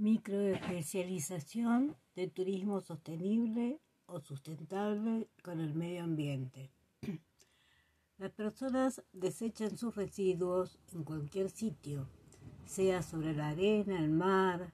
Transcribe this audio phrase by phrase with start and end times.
[0.00, 6.72] Microespecialización de turismo sostenible o sustentable con el medio ambiente.
[8.16, 12.08] Las personas desechan sus residuos en cualquier sitio,
[12.64, 14.72] sea sobre la arena, el mar.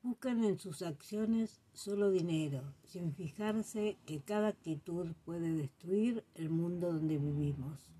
[0.00, 6.94] Buscan en sus acciones solo dinero, sin fijarse que cada actitud puede destruir el mundo
[6.94, 7.92] donde vivimos.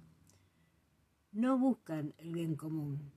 [1.33, 3.13] No buscan el bien común,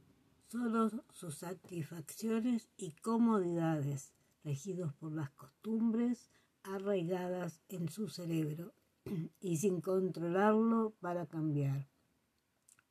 [0.50, 4.13] solo sus satisfacciones y comodidades,
[4.43, 6.32] regidos por las costumbres
[6.64, 8.73] arraigadas en su cerebro
[9.42, 11.87] y sin controlarlo para cambiar.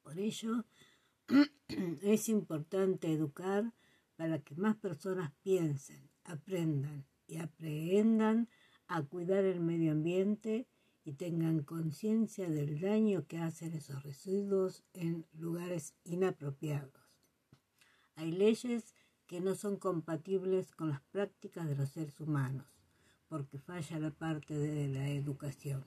[0.03, 0.65] Por ello,
[2.03, 3.75] es importante educar
[4.17, 8.49] para que más personas piensen, aprendan y aprehendan
[8.87, 10.69] a cuidar el medio ambiente
[11.05, 17.08] y tengan conciencia del daño que hacen esos residuos en lugares inapropiados.
[18.19, 18.97] Hay leyes
[19.29, 22.67] que no son compatibles con las prácticas de los seres humanos,
[23.29, 25.85] porque falla la parte de la educación.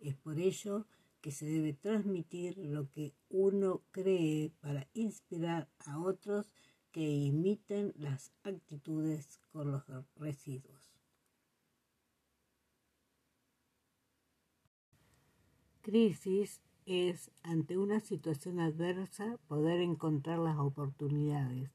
[0.00, 0.86] Es por ello
[1.20, 6.50] que se debe transmitir lo que uno cree para inspirar a otros
[6.92, 9.84] que imiten las actitudes con los
[10.16, 10.96] residuos.
[15.82, 21.70] Crisis es, ante una situación adversa, poder encontrar las oportunidades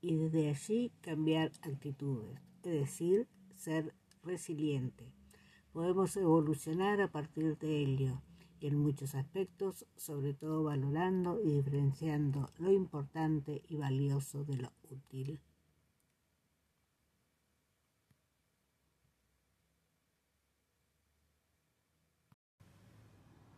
[0.00, 5.12] y desde allí cambiar actitudes, es decir, ser resiliente.
[5.72, 8.22] Podemos evolucionar a partir de ello
[8.60, 14.72] y en muchos aspectos, sobre todo valorando y diferenciando lo importante y valioso de lo
[14.90, 15.40] útil.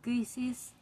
[0.01, 0.73] Crisis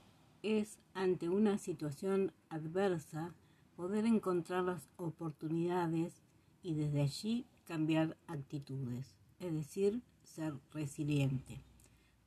[0.45, 3.33] es ante una situación adversa
[3.75, 6.21] poder encontrar las oportunidades
[6.61, 11.61] y desde allí cambiar actitudes, es decir, ser resiliente.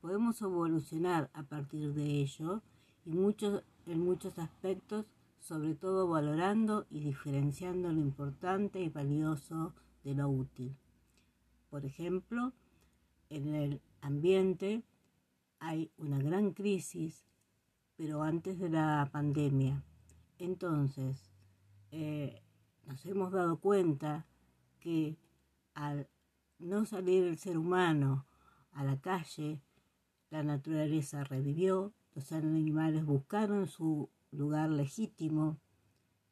[0.00, 2.60] Podemos evolucionar a partir de ello
[3.06, 5.06] y muchos, en muchos aspectos,
[5.38, 10.74] sobre todo valorando y diferenciando lo importante y valioso de lo útil.
[11.70, 12.52] Por ejemplo,
[13.30, 14.82] en el ambiente
[15.60, 17.24] hay una gran crisis
[17.98, 19.82] pero antes de la pandemia.
[20.38, 21.32] Entonces,
[21.90, 22.40] eh,
[22.86, 24.24] nos hemos dado cuenta
[24.78, 25.18] que
[25.74, 26.08] al
[26.60, 28.24] no salir el ser humano
[28.70, 29.60] a la calle,
[30.30, 35.58] la naturaleza revivió, los animales buscaron su lugar legítimo.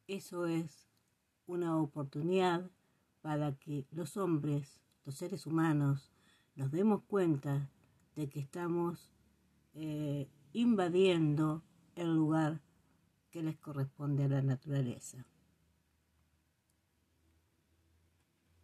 [0.07, 0.89] Eso es
[1.47, 2.71] una oportunidad
[3.23, 6.13] para que los hombres, los seres humanos,
[6.55, 7.69] nos demos cuenta
[8.15, 9.11] de que estamos
[9.75, 11.63] eh, invadiendo
[11.97, 12.63] el lugar
[13.31, 15.27] que les corresponde a la naturaleza.